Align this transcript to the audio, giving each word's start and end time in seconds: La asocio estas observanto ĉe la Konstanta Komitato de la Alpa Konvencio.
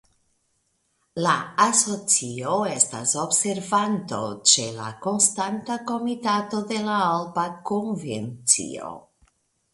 La 1.25 1.33
asocio 1.65 2.55
estas 2.69 3.13
observanto 3.25 4.23
ĉe 4.53 4.65
la 4.79 4.89
Konstanta 5.05 5.79
Komitato 5.93 6.65
de 6.75 6.83
la 6.91 6.99
Alpa 7.13 7.47
Konvencio. 7.73 8.93